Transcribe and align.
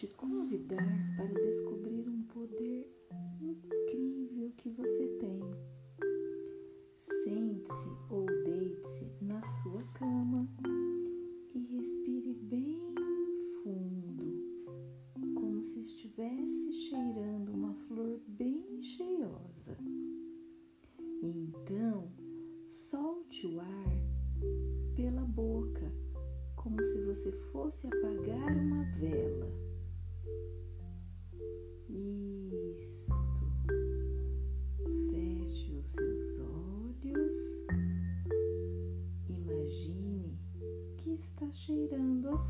te 0.00 0.06
convidar 0.14 1.14
para 1.14 1.28
descobrir 1.28 2.08
um 2.08 2.22
poder 2.22 2.90
incrível 3.38 4.50
que 4.56 4.70
você 4.70 5.06
tem. 5.18 5.38
Sente-se 7.22 7.90
ou 8.08 8.24
deite-se 8.24 9.12
na 9.20 9.42
sua 9.42 9.82
cama 9.92 10.48
e 11.54 11.58
respire 11.76 12.32
bem 12.32 12.80
fundo, 13.62 14.42
como 15.34 15.62
se 15.62 15.80
estivesse 15.80 16.72
cheirando 16.88 17.52
uma 17.52 17.74
flor 17.86 18.18
bem 18.26 18.80
cheirosa. 18.80 19.76
Então, 21.22 22.10
solte 22.66 23.46
o 23.46 23.60
ar 23.60 24.02
pela 24.96 25.26
boca 25.26 25.92
como 26.56 26.82
se 26.82 27.04
você 27.04 27.30
fosse 27.52 27.86
apagar 27.86 28.56
uma 28.56 28.82
vela. 28.98 29.69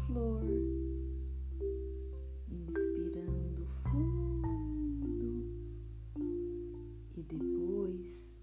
Flor. 0.06 0.44
Inspirando 2.48 3.66
fundo 3.90 5.44
e 7.16 7.22
depois 7.22 8.34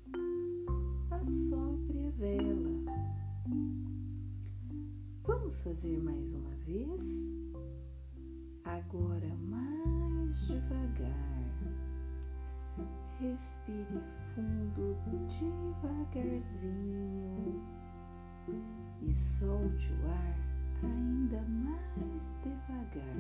assopre 1.12 2.06
a 2.06 2.10
vela. 2.12 2.84
Vamos 5.24 5.62
fazer 5.62 5.98
mais 6.02 6.34
uma 6.34 6.56
vez? 6.66 7.04
Agora 8.64 9.36
mais 9.50 10.48
devagar. 10.48 11.28
Respire 13.20 14.00
fundo 14.36 14.96
devagarzinho 15.28 16.98
ainda 21.28 21.42
mais 21.42 22.32
devagar, 22.42 23.18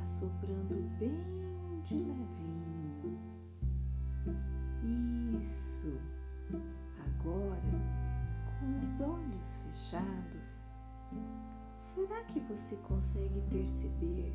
assoprando 0.00 0.88
bem 0.98 1.82
de 1.84 1.96
levinho. 1.96 3.18
Isso. 5.38 6.00
Agora 7.04 8.06
com 8.58 8.86
os 8.86 9.00
olhos 9.00 9.54
fechados, 9.56 10.66
será 11.94 12.24
que 12.24 12.40
você 12.40 12.76
consegue 12.76 13.40
perceber 13.50 14.32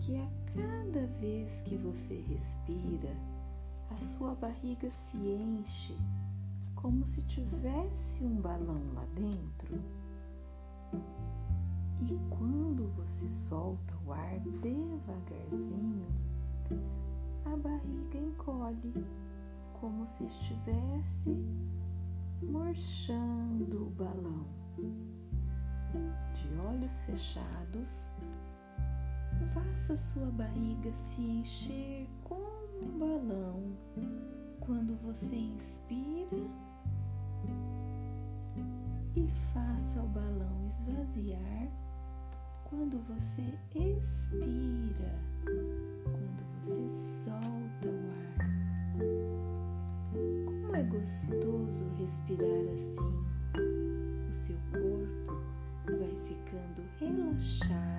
que 0.00 0.16
a 0.16 0.28
cada 0.54 1.06
vez 1.18 1.62
que 1.62 1.76
você 1.76 2.20
respira, 2.28 3.16
a 3.90 3.96
sua 3.98 4.34
barriga 4.36 4.90
se 4.90 5.16
enche 5.16 5.96
como 6.76 7.04
se 7.04 7.22
tivesse 7.22 8.22
um 8.24 8.40
balão 8.40 8.80
lá 8.94 9.06
dentro? 9.14 9.82
E 12.10 12.18
quando 12.28 12.88
você 12.96 13.26
solta 13.28 13.94
o 14.06 14.12
ar 14.12 14.38
devagarzinho, 14.60 16.06
a 17.46 17.56
barriga 17.56 18.18
encolhe 18.18 18.92
como 19.80 20.06
se 20.06 20.24
estivesse 20.24 21.34
murchando 22.42 23.86
o 23.86 23.90
balão. 23.90 24.44
De 26.34 26.58
olhos 26.58 27.00
fechados, 27.00 28.10
faça 29.54 29.96
sua 29.96 30.26
barriga 30.26 30.94
se 30.94 31.22
encher 31.22 32.08
como 32.22 32.44
um 32.82 32.98
balão 32.98 33.76
quando 34.60 34.94
você 35.02 35.36
inspira 35.36 36.36
e 39.16 39.28
faça 39.52 40.02
o 40.02 40.08
balão 40.08 40.66
esvaziar 40.66 41.70
quando 42.76 42.98
você 43.06 43.42
expira, 43.74 45.14
quando 46.04 46.44
você 46.60 46.90
solta 46.90 47.88
o 50.68 50.74
é 50.74 50.82
gostoso 50.82 51.88
respirar 51.98 52.74
assim. 52.74 53.24
O 54.28 54.32
seu 54.32 54.56
corpo 54.72 55.40
vai 55.86 56.16
ficando 56.24 56.82
relaxado, 56.98 57.93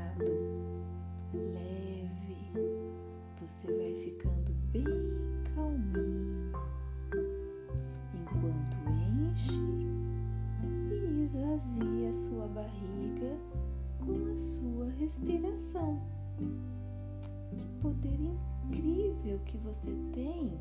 poder 17.85 18.19
incrível 18.19 19.39
que 19.45 19.59
você 19.59 19.91
tem! 20.11 20.59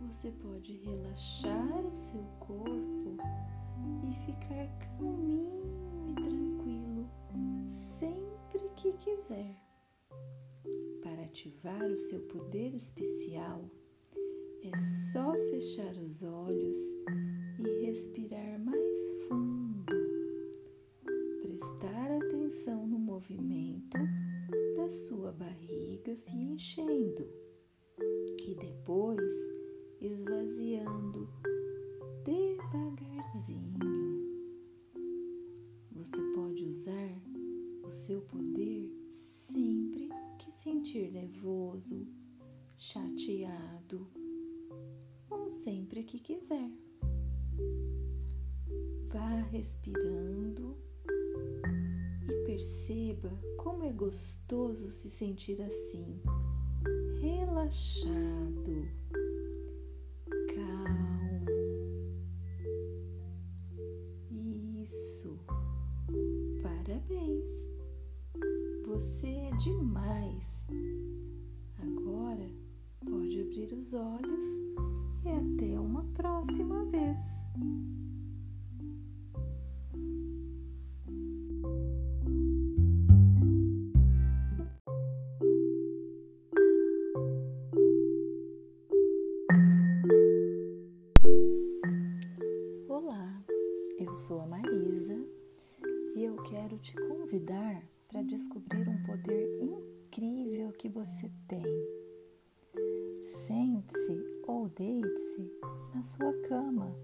você 0.00 0.32
pode 0.32 0.76
relaxar 0.78 1.86
o 1.86 1.94
seu 1.94 2.22
corpo 2.40 3.16
e 4.02 4.12
ficar 4.26 4.68
calminho 4.80 5.62
e 6.08 6.14
tranquilo 6.14 7.08
sempre 7.98 8.68
que 8.76 8.92
quiser. 8.94 9.56
Para 11.02 11.22
ativar 11.22 11.84
o 11.84 11.98
seu 11.98 12.20
poder 12.26 12.74
especial, 12.74 13.64
é 14.64 14.76
só 14.76 15.32
fechar 15.50 15.94
os 15.94 16.24
olhos 16.24 16.76
e 17.60 17.86
respirar 17.86 18.58
mais 18.58 18.98
fundo. 19.28 19.86
Prestar 21.40 22.10
atenção 22.16 22.86
no 22.88 22.98
movimento 22.98 23.96
sua 24.88 25.32
barriga 25.32 26.16
se 26.16 26.36
enchendo 26.36 27.28
e 28.46 28.54
depois 28.54 29.36
esvaziando 30.00 31.28
devagarzinho. 32.24 33.72
Você 35.92 36.20
pode 36.34 36.64
usar 36.64 37.22
o 37.84 37.92
seu 37.92 38.22
poder 38.22 38.90
sempre 39.50 40.08
que 40.38 40.50
sentir 40.52 41.12
nervoso, 41.12 42.06
chateado 42.76 44.08
ou 45.30 45.48
sempre 45.48 46.02
que 46.02 46.18
quiser. 46.18 46.70
Vá 49.08 49.42
respirando 49.50 50.76
perceba 52.52 53.32
como 53.56 53.82
é 53.82 53.90
gostoso 53.90 54.90
se 54.90 55.08
sentir 55.08 55.62
assim, 55.62 56.20
relaxado 57.18 58.90
sou 94.26 94.40
a 94.40 94.46
Marisa 94.46 95.18
e 96.14 96.22
eu 96.22 96.36
quero 96.44 96.78
te 96.78 96.94
convidar 96.94 97.82
para 98.06 98.22
descobrir 98.22 98.88
um 98.88 99.02
poder 99.02 99.60
incrível 99.60 100.70
que 100.74 100.88
você 100.88 101.28
tem. 101.48 101.64
Sente-se 103.24 104.42
ou 104.46 104.68
deite-se 104.68 105.50
na 105.92 106.04
sua 106.04 106.32
cama 106.42 106.94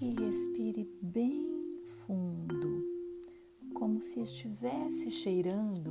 e 0.00 0.14
respire 0.14 0.88
bem 1.02 1.82
fundo, 2.06 2.86
como 3.74 4.00
se 4.00 4.20
estivesse 4.20 5.10
cheirando 5.10 5.90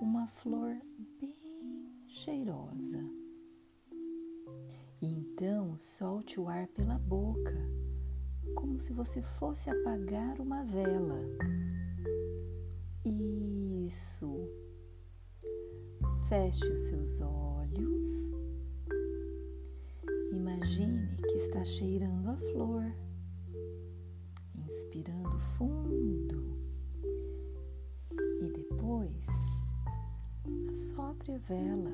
uma 0.00 0.26
flor 0.26 0.76
bem 1.20 1.94
cheirosa. 2.08 3.08
Então 5.00 5.76
solte 5.76 6.40
o 6.40 6.48
ar 6.48 6.66
pela 6.66 6.98
boca, 6.98 7.81
como 8.62 8.78
se 8.78 8.92
você 8.92 9.20
fosse 9.20 9.68
apagar 9.68 10.40
uma 10.40 10.62
vela 10.62 11.20
isso. 13.04 14.48
Feche 16.28 16.64
os 16.72 16.80
seus 16.82 17.20
olhos. 17.20 18.36
Imagine 20.30 21.16
que 21.16 21.36
está 21.38 21.64
cheirando 21.64 22.28
a 22.28 22.36
flor, 22.36 22.84
inspirando 24.54 25.40
fundo 25.58 26.54
e 28.42 28.52
depois 28.52 29.26
assopre 30.70 31.32
a 31.32 31.38
vela. 31.38 31.92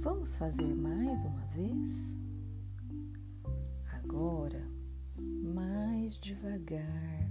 Vamos 0.00 0.34
fazer 0.36 0.74
mais 0.74 1.22
uma 1.24 1.44
vez? 1.48 2.25
Agora, 4.16 4.66
mais 5.54 6.18
devagar. 6.18 7.28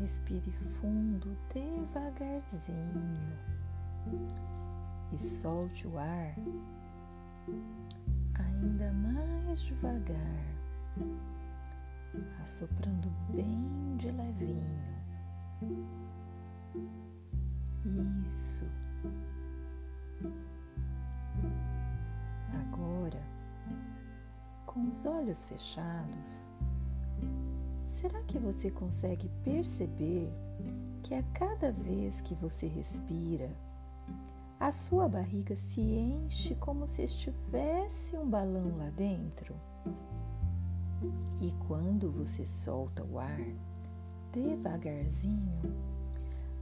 Respire 0.00 0.50
fundo 0.80 1.36
devagarzinho 1.52 2.72
e 5.12 5.22
solte 5.22 5.86
o 5.86 5.98
ar 5.98 6.34
ainda 8.38 8.90
mais 8.94 9.60
devagar, 9.60 10.56
assoprando 12.42 13.10
bem 13.34 13.98
de 13.98 14.10
levinho. 14.10 14.96
Isso. 18.30 18.64
Com 24.76 24.90
os 24.90 25.06
olhos 25.06 25.42
fechados, 25.44 26.50
será 27.86 28.22
que 28.24 28.38
você 28.38 28.70
consegue 28.70 29.26
perceber 29.42 30.30
que 31.02 31.14
a 31.14 31.22
cada 31.32 31.72
vez 31.72 32.20
que 32.20 32.34
você 32.34 32.66
respira, 32.66 33.50
a 34.60 34.70
sua 34.70 35.08
barriga 35.08 35.56
se 35.56 35.80
enche 35.80 36.54
como 36.56 36.86
se 36.86 37.04
estivesse 37.04 38.18
um 38.18 38.28
balão 38.28 38.76
lá 38.76 38.90
dentro. 38.90 39.54
E 41.40 41.52
quando 41.66 42.12
você 42.12 42.46
solta 42.46 43.02
o 43.02 43.18
ar, 43.18 43.40
devagarzinho, 44.30 45.74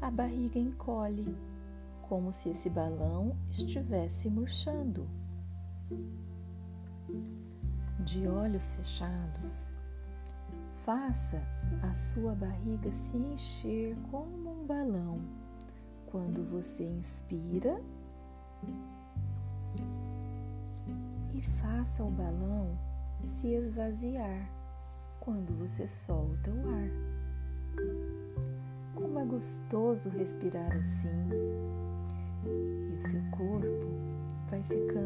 a 0.01 0.09
barriga 0.09 0.61
encolhe, 0.61 1.37
como 2.03 2.33
se 2.33 2.51
esse 2.51 2.71
balão 2.71 3.37
estivesse 3.51 4.31
murchando. 4.31 5.09
De 8.01 8.27
olhos 8.29 8.71
fechados, 8.73 9.73
faça 10.85 11.41
a 11.83 11.95
sua 11.95 12.35
barriga 12.35 12.93
se 12.93 13.17
encher 13.17 13.97
como 14.11 14.63
um 14.63 14.67
balão. 14.67 15.21
Quando 16.07 16.45
você 16.45 16.85
inspira 16.85 17.81
e 21.35 21.43
faça 21.61 22.05
o 22.05 22.11
balão 22.11 22.79
se 23.25 23.49
esvaziar 23.49 24.49
quando 25.21 25.55
você 25.55 25.89
solta 25.89 26.51
o 26.51 26.69
ar. 26.69 26.91
Como 28.95 29.19
é 29.19 29.25
gostoso 29.25 30.11
respirar 30.11 30.77
assim, 30.77 31.31
e 32.45 32.95
o 32.95 33.01
seu 33.01 33.23
corpo 33.31 33.89
vai 34.51 34.63
ficando 34.63 35.04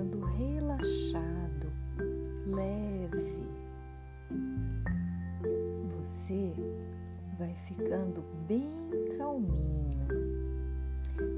vai 7.38 7.54
ficando 7.54 8.22
bem 8.48 8.68
calminho 9.16 10.08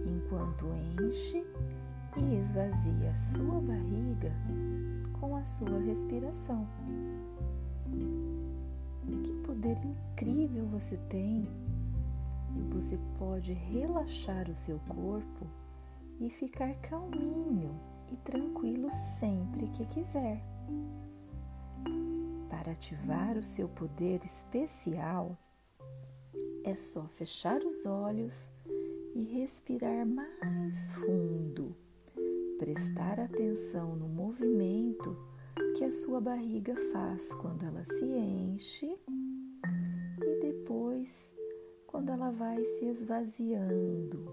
enquanto 0.06 0.66
enche 0.98 1.44
e 2.16 2.36
esvazia 2.36 3.10
a 3.10 3.16
sua 3.16 3.60
barriga 3.60 4.32
com 5.20 5.36
a 5.36 5.44
sua 5.44 5.78
respiração. 5.78 6.66
Que 9.24 9.32
poder 9.44 9.76
incrível 9.84 10.66
você 10.66 10.96
tem! 11.08 11.46
Você 12.70 12.98
pode 13.18 13.52
relaxar 13.52 14.48
o 14.48 14.56
seu 14.56 14.80
corpo 14.88 15.46
e 16.18 16.30
ficar 16.30 16.74
calminho 16.76 17.78
e 18.10 18.16
tranquilo 18.16 18.90
sempre 19.18 19.68
que 19.68 19.84
quiser. 19.86 20.42
Para 22.48 22.72
ativar 22.72 23.36
o 23.36 23.44
seu 23.44 23.68
poder 23.68 24.24
especial, 24.24 25.36
é 26.64 26.76
só 26.76 27.06
fechar 27.08 27.62
os 27.64 27.86
olhos 27.86 28.50
e 29.14 29.22
respirar 29.22 30.06
mais 30.06 30.92
fundo. 30.92 31.74
Prestar 32.58 33.18
atenção 33.18 33.96
no 33.96 34.08
movimento 34.08 35.16
que 35.76 35.84
a 35.84 35.90
sua 35.90 36.20
barriga 36.20 36.74
faz 36.92 37.32
quando 37.34 37.64
ela 37.64 37.84
se 37.84 38.04
enche 38.04 38.98
e 40.22 40.40
depois 40.40 41.32
quando 41.86 42.10
ela 42.10 42.30
vai 42.30 42.64
se 42.64 42.84
esvaziando 42.84 44.26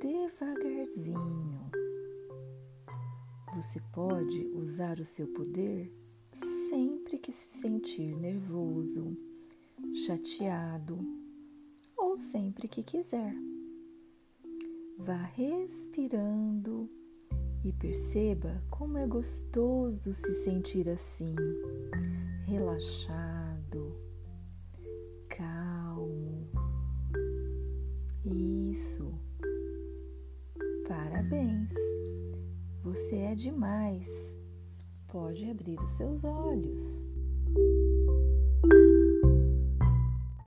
devagarzinho. 0.00 1.70
Você 3.54 3.80
pode 3.92 4.46
usar 4.54 4.98
o 4.98 5.04
seu 5.04 5.28
poder 5.28 5.92
sempre 6.68 7.18
que 7.18 7.32
se 7.32 7.58
sentir 7.58 8.16
nervoso, 8.16 9.16
chateado 9.94 10.98
ou 11.96 12.18
sempre 12.18 12.68
que 12.68 12.82
quiser. 12.82 13.34
Vá 14.98 15.22
respirando 15.34 16.88
e 17.64 17.72
perceba 17.72 18.62
como 18.70 18.98
é 18.98 19.06
gostoso 19.06 20.14
se 20.14 20.34
sentir 20.34 20.88
assim, 20.88 21.34
relaxado, 22.46 23.96
calmo. 25.28 26.48
Isso. 28.24 29.12
Parabéns. 30.86 31.70
Você 32.82 33.16
é 33.16 33.34
demais. 33.34 34.36
Pode 35.08 35.48
abrir 35.48 35.78
os 35.80 35.92
seus 35.92 36.24
olhos. 36.24 37.09